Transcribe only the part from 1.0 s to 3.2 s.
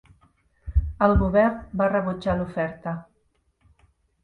El govern va rebutjar l'oferta.